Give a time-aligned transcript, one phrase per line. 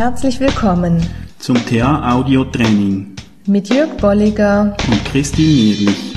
[0.00, 1.06] Herzlich willkommen
[1.38, 3.14] zum TA Audio Training
[3.46, 6.14] mit Jörg Bolliger und Christine Nierlich.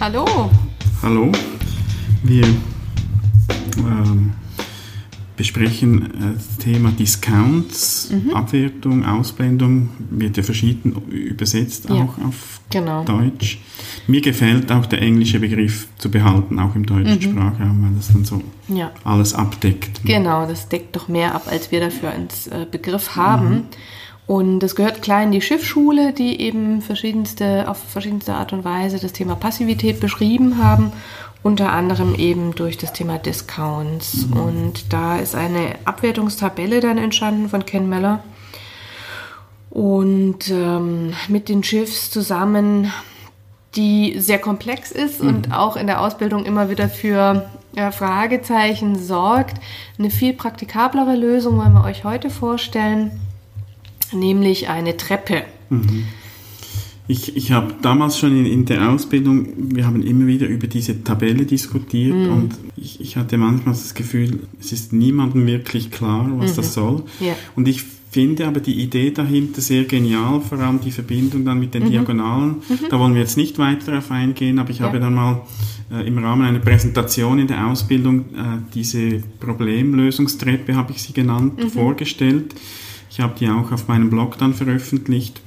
[0.00, 0.50] Hallo.
[1.00, 1.30] Hallo.
[2.24, 2.42] Wir
[3.76, 4.32] ähm,
[5.40, 8.34] besprechen äh, das Thema Discounts, mhm.
[8.34, 11.94] Abwertung, Ausblendung, wird ja verschieden übersetzt ja.
[11.94, 13.04] auch auf genau.
[13.04, 13.58] Deutsch.
[14.06, 17.22] Mir gefällt auch der englische Begriff zu behalten, auch im deutschen mhm.
[17.22, 18.90] Sprachraum, weil das dann so ja.
[19.02, 20.02] alles abdeckt.
[20.04, 23.50] Genau, das deckt doch mehr ab, als wir dafür als äh, Begriff haben.
[23.50, 23.62] Mhm.
[24.26, 28.98] Und das gehört klar in die Schiffsschule, die eben verschiedenste, auf verschiedenste Art und Weise
[29.00, 30.92] das Thema Passivität beschrieben haben
[31.42, 34.26] unter anderem eben durch das Thema Discounts.
[34.26, 34.32] Mhm.
[34.36, 38.22] Und da ist eine Abwertungstabelle dann entstanden von Ken Meller.
[39.70, 42.92] Und ähm, mit den Schiffs zusammen,
[43.76, 45.28] die sehr komplex ist mhm.
[45.28, 49.60] und auch in der Ausbildung immer wieder für äh, Fragezeichen sorgt.
[49.98, 53.12] Eine viel praktikablere Lösung wollen wir euch heute vorstellen,
[54.12, 55.44] nämlich eine Treppe.
[55.68, 56.06] Mhm.
[57.10, 61.02] Ich, ich habe damals schon in, in, der Ausbildung, wir haben immer wieder über diese
[61.02, 62.28] Tabelle diskutiert mhm.
[62.28, 66.56] und ich, ich, hatte manchmal das Gefühl, es ist niemandem wirklich klar, was mhm.
[66.56, 67.02] das soll.
[67.18, 67.34] Ja.
[67.56, 71.74] Und ich finde aber die Idee dahinter sehr genial, vor allem die Verbindung dann mit
[71.74, 71.90] den mhm.
[71.90, 72.48] Diagonalen.
[72.68, 72.78] Mhm.
[72.88, 74.86] Da wollen wir jetzt nicht weiter darauf eingehen, aber ich ja.
[74.86, 75.42] habe dann mal
[75.92, 81.58] äh, im Rahmen einer Präsentation in der Ausbildung äh, diese Problemlösungstreppe, habe ich sie genannt,
[81.58, 81.70] mhm.
[81.70, 82.54] vorgestellt.
[83.10, 85.40] Ich habe die auch auf meinem Blog dann veröffentlicht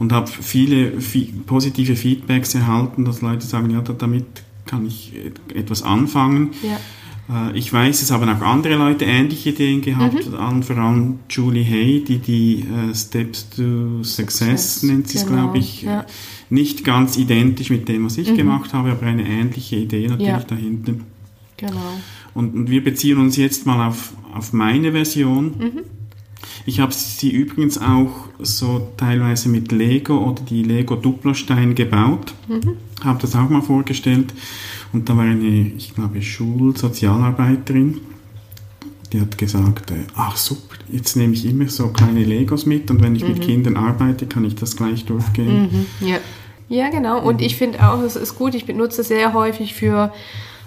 [0.00, 4.24] und habe viele viel, positive Feedbacks erhalten, dass Leute sagen, ja, damit
[4.66, 5.12] kann ich
[5.54, 6.50] etwas anfangen.
[6.62, 7.48] Ja.
[7.48, 10.34] Äh, ich weiß, es haben auch andere Leute ähnliche Ideen gehabt, mhm.
[10.36, 15.42] allen voran Julie Hay, die die uh, Steps to Success, nennt sie es, genau.
[15.42, 16.06] glaube ich, ja.
[16.48, 18.36] nicht ganz identisch mit dem, was ich mhm.
[18.36, 20.40] gemacht habe, aber eine ähnliche Idee natürlich ja.
[20.40, 20.94] dahinter.
[21.58, 22.00] Genau.
[22.32, 25.54] Und, und, wir beziehen uns jetzt mal auf, auf meine Version.
[25.58, 25.99] Mhm.
[26.66, 32.34] Ich habe sie übrigens auch so teilweise mit Lego oder die Lego Duplostein gebaut.
[32.48, 32.76] Mhm.
[33.02, 34.32] Habe das auch mal vorgestellt.
[34.92, 38.00] Und da war eine, ich glaube, Schulsozialarbeiterin,
[39.12, 43.02] die hat gesagt, äh, ach super, jetzt nehme ich immer so kleine Legos mit und
[43.02, 43.30] wenn ich mhm.
[43.30, 45.86] mit Kindern arbeite, kann ich das gleich durchgehen.
[46.00, 46.08] Mhm.
[46.08, 46.18] Ja.
[46.68, 47.20] ja, genau.
[47.20, 50.12] Und ich finde auch, es ist gut, ich benutze es sehr häufig für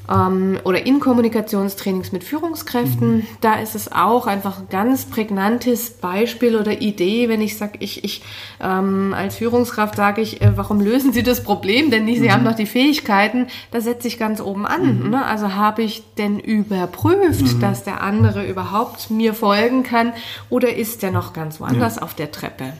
[0.09, 3.17] ähm, oder in Kommunikationstrainings mit Führungskräften.
[3.17, 3.27] Mhm.
[3.41, 8.03] Da ist es auch einfach ein ganz prägnantes Beispiel oder Idee, wenn ich sage, ich,
[8.03, 8.21] ich
[8.59, 11.91] ähm, als Führungskraft sage ich, äh, warum lösen Sie das Problem?
[11.91, 12.33] Denn nicht, Sie mhm.
[12.33, 15.03] haben doch die Fähigkeiten, da setze ich ganz oben an.
[15.03, 15.09] Mhm.
[15.11, 15.25] Ne?
[15.25, 17.59] Also habe ich denn überprüft, mhm.
[17.59, 20.13] dass der andere überhaupt mir folgen kann
[20.49, 22.01] oder ist der noch ganz woanders ja.
[22.01, 22.73] auf der Treppe?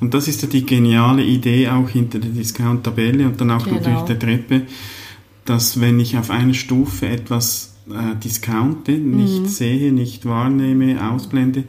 [0.00, 3.76] Und das ist ja die geniale Idee auch hinter der Discount-Tabelle und dann auch genau.
[3.76, 4.62] natürlich der Treppe
[5.46, 9.46] dass wenn ich auf einer Stufe etwas äh, discounte, nicht mhm.
[9.46, 11.64] sehe, nicht wahrnehme, ausblende,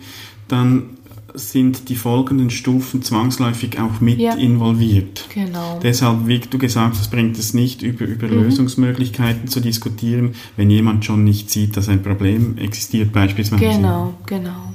[0.48, 0.98] dann
[1.34, 4.34] sind die folgenden Stufen zwangsläufig auch mit ja.
[4.34, 5.26] involviert.
[5.34, 5.80] Genau.
[5.82, 8.44] Deshalb, wie du gesagt hast, bringt es nicht über, über mhm.
[8.44, 13.64] Lösungsmöglichkeiten zu diskutieren, wenn jemand schon nicht sieht, dass ein Problem existiert beispielsweise.
[13.64, 14.74] Genau, genau.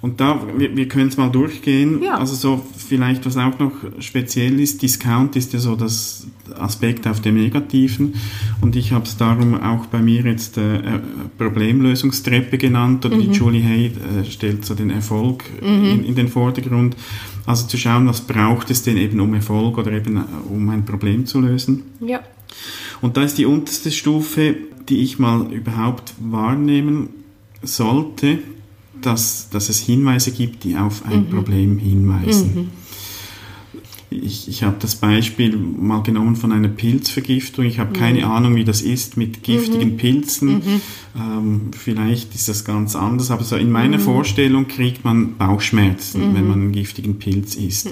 [0.00, 2.02] Und da, wir, wir können es mal durchgehen.
[2.02, 2.18] Ja.
[2.18, 6.26] Also so vielleicht, was auch noch speziell ist, Discount ist ja so das
[6.58, 8.14] Aspekt auf dem Negativen.
[8.60, 11.00] Und ich habe es darum auch bei mir jetzt äh, äh,
[11.38, 13.20] Problemlösungstreppe genannt oder mhm.
[13.20, 15.84] die Julie Hay äh, stellt so den Erfolg mhm.
[15.84, 16.96] in, in, den Vordergrund.
[17.46, 20.84] Also zu schauen, was braucht es denn eben um Erfolg oder eben äh, um ein
[20.84, 21.82] Problem zu lösen.
[22.00, 22.20] Ja.
[23.00, 24.56] Und da ist die unterste Stufe,
[24.88, 27.08] die ich mal überhaupt wahrnehmen
[27.62, 28.38] sollte,
[29.00, 31.30] dass, dass es Hinweise gibt, die auf ein mhm.
[31.30, 32.70] Problem hinweisen.
[34.10, 34.18] Mhm.
[34.22, 37.64] Ich, ich habe das Beispiel mal genommen von einer Pilzvergiftung.
[37.64, 37.94] Ich habe mhm.
[37.94, 39.96] keine Ahnung, wie das ist mit giftigen mhm.
[39.96, 40.48] Pilzen.
[40.54, 40.80] Mhm.
[41.16, 44.02] Ähm, vielleicht ist das ganz anders, aber so in meiner mhm.
[44.02, 47.88] Vorstellung kriegt man Bauchschmerzen, wenn man einen giftigen Pilz isst.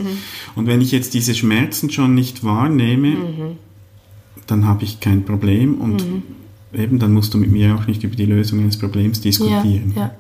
[0.55, 3.57] Und wenn ich jetzt diese Schmerzen schon nicht wahrnehme,
[4.47, 6.05] dann habe ich kein Problem und
[6.73, 9.93] eben dann musst du mit mir auch nicht über die Lösung eines Problems diskutieren.
[9.95, 10.15] Ja, ja.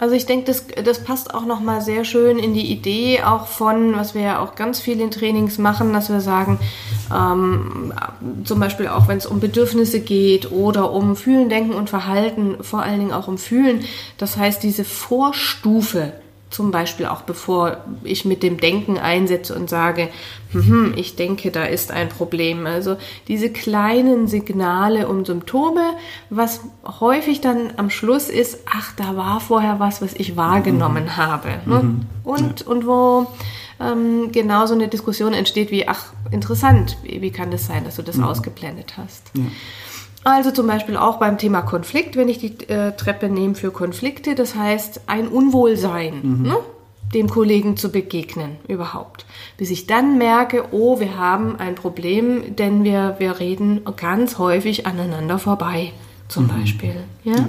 [0.00, 3.94] Also ich denke, das, das passt auch nochmal sehr schön in die Idee auch von,
[3.94, 6.58] was wir ja auch ganz viel in Trainings machen, dass wir sagen,
[7.14, 7.92] ähm,
[8.44, 12.80] zum Beispiel auch wenn es um Bedürfnisse geht oder um Fühlen, Denken und Verhalten, vor
[12.80, 13.84] allen Dingen auch um Fühlen.
[14.16, 16.14] Das heißt, diese Vorstufe
[16.50, 20.08] zum Beispiel auch bevor ich mit dem Denken einsetze und sage,
[20.50, 22.66] hm, ich denke, da ist ein Problem.
[22.66, 22.96] Also
[23.28, 25.92] diese kleinen Signale um Symptome,
[26.28, 26.62] was
[26.98, 31.16] häufig dann am Schluss ist, ach, da war vorher was, was ich wahrgenommen mhm.
[31.16, 31.48] habe.
[31.66, 31.82] Ne?
[31.82, 32.00] Mhm.
[32.24, 32.66] Und, ja.
[32.66, 33.28] und wo
[33.80, 37.96] ähm, genau so eine Diskussion entsteht wie, ach, interessant, wie, wie kann das sein, dass
[37.96, 38.24] du das mhm.
[38.24, 39.30] ausgeblendet hast.
[39.34, 39.44] Ja.
[40.22, 44.34] Also zum Beispiel auch beim Thema Konflikt, wenn ich die äh, Treppe nehme für Konflikte,
[44.34, 46.56] das heißt ein Unwohlsein, ne?
[47.14, 49.24] dem Kollegen zu begegnen überhaupt.
[49.56, 54.86] Bis ich dann merke, oh, wir haben ein Problem, denn wir, wir reden ganz häufig
[54.86, 55.92] aneinander vorbei,
[56.28, 56.96] zum Beispiel.
[57.24, 57.48] Ja?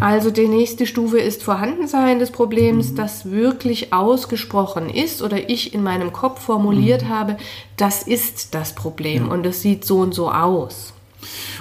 [0.00, 5.82] Also die nächste Stufe ist Vorhandensein des Problems, das wirklich ausgesprochen ist oder ich in
[5.82, 7.36] meinem Kopf formuliert habe,
[7.76, 10.92] das ist das Problem und das sieht so und so aus.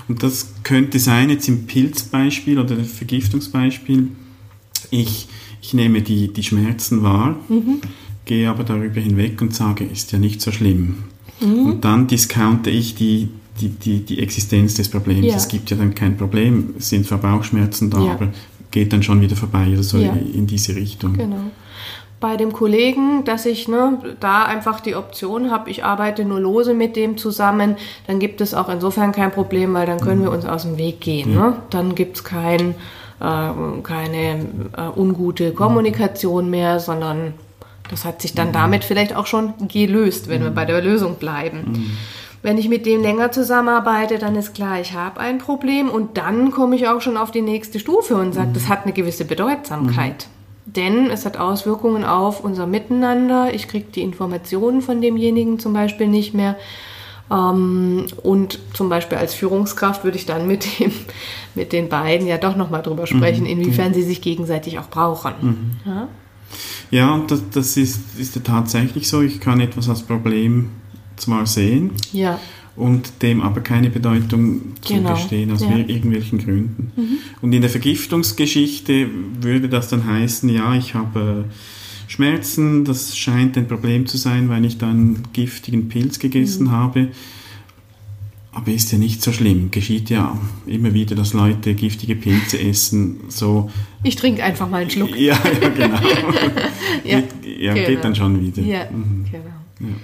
[0.08, 4.10] Und das könnte sein, jetzt im Pilzbeispiel oder Vergiftungsbeispiel,
[4.92, 5.28] ich,
[5.62, 7.36] ich nehme die, die Schmerzen wahr,
[8.26, 10.98] gehe aber darüber hinweg und sage, ist ja nicht so schlimm.
[11.42, 13.30] Und dann discounte ich die,
[13.60, 15.26] die, die, die Existenz des Problems.
[15.26, 15.36] Ja.
[15.36, 18.14] Es gibt ja dann kein Problem, es sind zwar Bauchschmerzen da, Ja.
[18.14, 18.32] aber
[18.72, 20.14] geht dann schon wieder vorbei oder so Ja.
[20.14, 21.14] in diese Richtung.
[21.14, 21.52] Genau.
[22.26, 26.74] Bei dem Kollegen, dass ich ne, da einfach die Option habe, ich arbeite nur lose
[26.74, 27.76] mit dem zusammen,
[28.08, 31.02] dann gibt es auch insofern kein Problem, weil dann können wir uns aus dem Weg
[31.02, 31.36] gehen.
[31.36, 31.58] Ne?
[31.70, 32.72] Dann gibt es kein,
[33.20, 34.40] äh, keine
[34.76, 37.36] äh, ungute Kommunikation mehr, sondern
[37.92, 41.96] das hat sich dann damit vielleicht auch schon gelöst, wenn wir bei der Lösung bleiben.
[42.42, 46.50] Wenn ich mit dem länger zusammenarbeite, dann ist klar, ich habe ein Problem und dann
[46.50, 50.26] komme ich auch schon auf die nächste Stufe und sage, das hat eine gewisse Bedeutsamkeit.
[50.66, 53.54] Denn es hat Auswirkungen auf unser Miteinander.
[53.54, 56.56] Ich kriege die Informationen von demjenigen zum Beispiel nicht mehr.
[57.32, 60.92] Ähm, und zum Beispiel als Führungskraft würde ich dann mit, dem,
[61.56, 65.80] mit den beiden ja doch nochmal drüber sprechen, inwiefern sie sich gegenseitig auch brauchen.
[65.86, 66.08] Ja?
[66.92, 69.22] Ja, das, das ist, ist ja tatsächlich so.
[69.22, 70.70] Ich kann etwas als Problem
[71.18, 72.40] zwar sehen ja.
[72.76, 75.70] Und dem aber keine Bedeutung Genau, zugestehen, aus ja.
[75.70, 75.76] Mhm.
[75.78, 76.92] ir- irgendwelchen Gründen.
[77.42, 79.08] Und in der Vergiftungsgeschichte
[79.42, 81.54] würde das dann heißen, ja, ich habe äh,
[82.12, 86.72] Schmerzen, das scheint ein Problem zu sein, weil ich da einen giftigen Pilz gegessen Mhm.
[86.72, 87.08] habe.
[88.52, 89.70] Aber ist ja nicht so schlimm.
[89.72, 93.18] Geschieht ja immer wieder, dass Leute giftige Pilze essen.
[93.28, 93.70] So,
[94.04, 95.16] Ich trinke einfach mal einen Schluck.
[95.18, 96.00] ja, ja, genau.
[97.04, 97.88] Ja, geht, ja, genau.
[97.88, 98.62] geht dann schon wieder.
[98.64, 99.96] Ja, genau.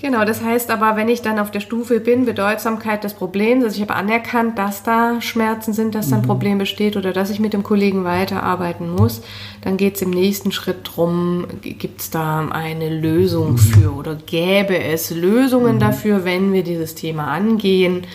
[0.00, 3.76] Genau, das heißt aber, wenn ich dann auf der Stufe bin, Bedeutsamkeit des Problems, also
[3.76, 7.38] ich habe anerkannt, dass da Schmerzen sind, dass da ein Problem besteht oder dass ich
[7.38, 9.20] mit dem Kollegen weiterarbeiten muss,
[9.60, 14.78] dann geht es im nächsten Schritt drum, gibt es da eine Lösung für oder gäbe
[14.78, 18.06] es Lösungen dafür, wenn wir dieses Thema angehen.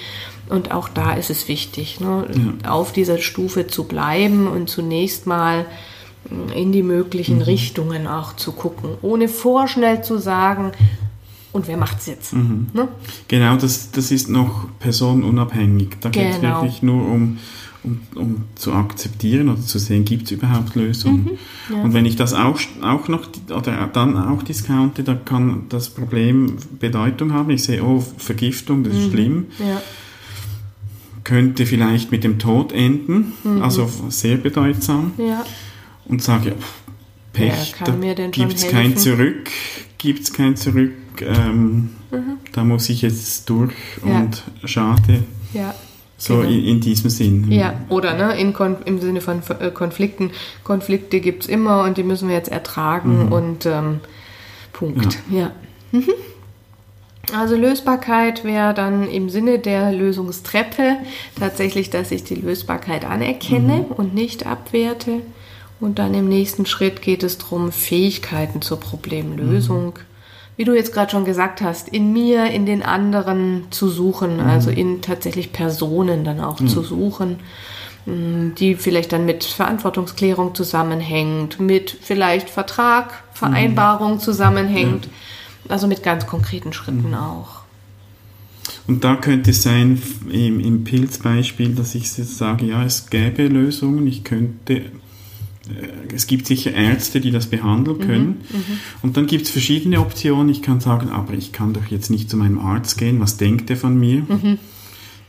[0.50, 2.26] Und auch da ist es wichtig, ne,
[2.68, 5.66] auf dieser Stufe zu bleiben und zunächst mal
[6.56, 10.72] in die möglichen Richtungen auch zu gucken, ohne vorschnell zu sagen,
[11.56, 12.34] und wer macht's jetzt?
[12.34, 12.88] Ne?
[13.28, 15.90] Genau, das, das ist noch personenunabhängig.
[16.02, 16.62] Da geht es Genau.
[16.62, 17.38] wirklich nur um,
[17.84, 21.38] um, um zu akzeptieren oder zu sehen, gibt es überhaupt Lösungen.
[21.70, 25.90] Mhm, Und wenn ich das auch, auch noch oder dann auch discounte, dann kann das
[25.90, 27.50] Problem Bedeutung haben.
[27.52, 29.00] Ich sehe, oh, Vergiftung, das Mhm.
[29.00, 29.46] ist schlimm.
[29.60, 29.82] Ja,
[31.24, 33.64] Könnte vielleicht mit dem Tod enden, Mhm.
[33.64, 35.14] also sehr bedeutsam.
[35.18, 35.44] ja,
[36.08, 36.56] Und sage, ja,
[37.34, 37.92] Pech, da
[38.30, 38.96] gibt es kein?
[38.96, 39.50] Zurück,
[39.98, 41.90] gibt es kein Zurück, ähm,
[42.54, 43.74] da muss ich jetzt durch
[44.04, 44.10] Mhm.
[44.12, 44.20] Ja.
[44.20, 45.24] und schade.
[45.54, 45.74] ja.
[46.18, 46.50] So Genau.
[46.50, 47.52] in, in diesem Sinn.
[47.52, 48.54] Ja, oder ne, in
[48.86, 50.32] im Sinne von äh, Konflikten.
[50.64, 54.00] Konflikte gibt's immer und die müssen wir jetzt ertragen und ähm,
[54.72, 55.18] Punkt.
[55.30, 55.52] Ja.
[55.92, 56.14] Mhm.
[57.34, 60.98] Also Lösbarkeit wäre dann im Sinne der Lösungstreppe
[61.38, 65.22] tatsächlich, dass ich die Lösbarkeit anerkenne und nicht abwerte.
[65.82, 69.94] Und dann im nächsten Schritt geht es darum, Fähigkeiten zur Problemlösung,
[70.58, 74.70] wie du jetzt gerade schon gesagt hast, in mir, in den anderen zu suchen, also
[74.70, 77.40] in tatsächlich Personen dann auch zu suchen,
[78.06, 85.10] mh, die vielleicht dann mit Verantwortungsklärung zusammenhängt, mit vielleicht Vertrag, Vereinbarung zusammenhängt,
[85.68, 87.66] also mit ganz konkreten Schritten auch.
[88.88, 93.48] Und da könnte es sein, im, im Pilzbeispiel, dass ich jetzt sage, ja, es gäbe
[93.48, 94.84] Lösungen, ich könnte,
[96.14, 98.42] es gibt sicher Ärzte, die das behandeln können.
[99.02, 100.50] Und dann gibt es verschiedene Optionen.
[100.50, 103.70] Ich kann sagen, aber ich kann doch jetzt nicht zu meinem Arzt gehen, was denkt
[103.70, 104.24] er von mir?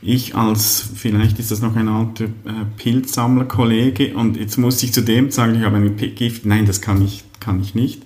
[0.01, 2.29] Ich als, vielleicht ist das noch ein alter äh,
[2.77, 6.45] Pilzsammler-Kollege und jetzt muss ich zu dem sagen, ich habe ein Gift.
[6.45, 8.03] Nein, das kann ich, kann ich nicht.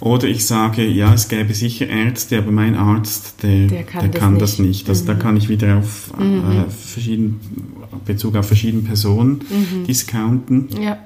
[0.00, 4.10] Oder ich sage, ja, es gäbe sicher Ärzte, aber mein Arzt, der, Der kann der
[4.10, 4.68] das kann das nicht.
[4.68, 4.88] nicht.
[4.88, 7.40] Also da kann ich wieder auf äh, verschieden,
[8.04, 9.40] Bezug auf verschiedene Personen
[9.86, 10.68] discounten.
[10.82, 10.98] Ja,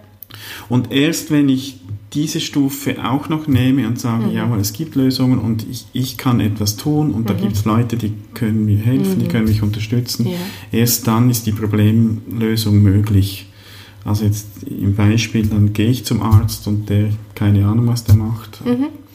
[0.69, 1.77] Und erst wenn ich
[2.15, 4.33] diese Stufe auch noch nehme und sage, Mhm.
[4.33, 7.65] ja, weil es gibt Lösungen und ich, ich kann etwas tun und da gibt es
[7.67, 10.31] Leute, die können mir helfen, die können mich unterstützen, Mhm.
[10.31, 10.39] Ja.
[10.81, 13.47] erst dann ist die Problemlösung möglich.
[14.05, 18.15] Also jetzt im Beispiel, dann gehe ich zum Arzt und der, keine Ahnung, was der
[18.15, 18.61] macht.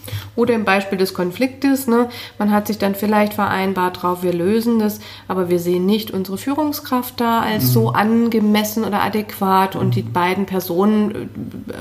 [0.06, 0.12] Mhm.
[0.36, 4.80] Oder im Beispiel des Konfliktes, ne, man hat sich dann vielleicht vereinbart drauf, wir lösen
[4.80, 7.68] das, aber wir sehen nicht unsere Führungskraft da als mhm.
[7.68, 11.30] so angemessen oder adäquat und die beiden Personen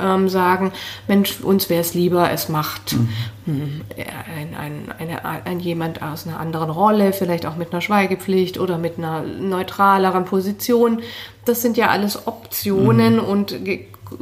[0.00, 0.73] ähm, sagen,
[1.09, 3.09] Mensch, uns wäre es lieber, es macht mhm.
[3.45, 8.59] Hm, ein, ein, eine, ein jemand aus einer anderen Rolle, vielleicht auch mit einer Schweigepflicht
[8.59, 11.02] oder mit einer neutraleren Position.
[11.45, 13.25] Das sind ja alles Optionen mhm.
[13.25, 13.57] und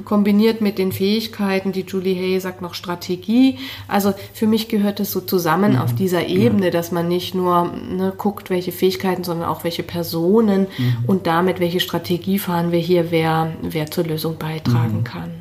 [0.04, 3.59] kombiniert mit den Fähigkeiten, die Julie Hay sagt, noch Strategie.
[3.88, 5.78] Also für mich gehört es so zusammen mhm.
[5.78, 6.70] auf dieser Ebene, ja.
[6.70, 10.97] dass man nicht nur ne, guckt, welche Fähigkeiten, sondern auch welche Personen mhm.
[11.06, 15.04] und damit welche Strategie fahren wir hier, wer, wer zur Lösung beitragen mhm.
[15.04, 15.39] kann.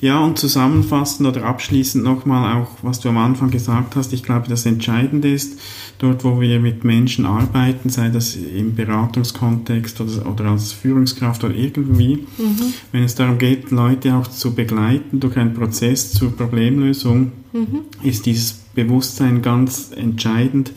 [0.00, 4.12] Ja, und zusammenfassend oder abschließend nochmal auch, was du am Anfang gesagt hast.
[4.12, 5.58] Ich glaube, das Entscheidende ist,
[5.98, 11.54] dort, wo wir mit Menschen arbeiten, sei das im Beratungskontext oder, oder als Führungskraft oder
[11.54, 12.74] irgendwie, mhm.
[12.92, 17.80] wenn es darum geht, Leute auch zu begleiten durch einen Prozess zur Problemlösung, mhm.
[18.04, 20.70] ist dieses Bewusstsein ganz entscheidend,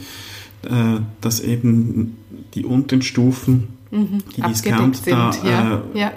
[0.63, 2.17] äh, dass eben
[2.55, 4.19] die unteren Stufen mhm.
[4.35, 5.81] die Discount da ja.
[5.93, 6.11] Äh, ja.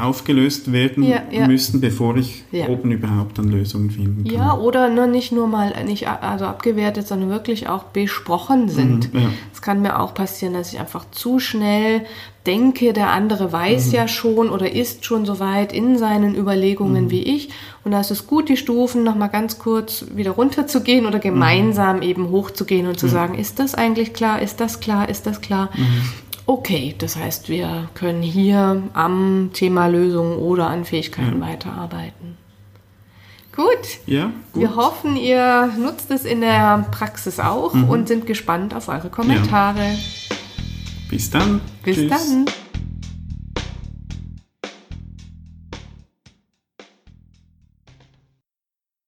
[0.00, 4.34] aufgelöst werden ja, müssen, bevor ich oben überhaupt dann Lösungen finden kann.
[4.34, 9.14] Ja, oder ne, nicht nur mal nicht also abgewertet, sondern wirklich auch besprochen sind.
[9.14, 12.02] Mhm, es kann mir auch passieren, dass ich einfach zu schnell
[12.46, 13.94] denke, der andere weiß mhm.
[13.94, 17.10] ja schon oder ist schon so weit in seinen Überlegungen mhm.
[17.10, 17.50] wie ich.
[17.84, 22.02] Und da ist es gut, die Stufen nochmal ganz kurz wieder runterzugehen oder gemeinsam mhm.
[22.02, 25.70] eben hochzugehen und zu sagen, ist das eigentlich klar, ist das klar, ist das klar?
[26.46, 31.48] Okay, das heißt, wir können hier am Thema Lösungen oder an Fähigkeiten ja.
[31.48, 32.38] weiterarbeiten.
[33.54, 33.66] Gut.
[34.06, 34.62] Ja, gut.
[34.62, 37.88] Wir hoffen, ihr nutzt es in der Praxis auch mhm.
[37.88, 39.92] und sind gespannt auf eure Kommentare.
[39.92, 40.36] Ja.
[41.08, 41.60] Bis dann.
[41.82, 42.10] Bis Tschüss.
[42.10, 42.46] dann.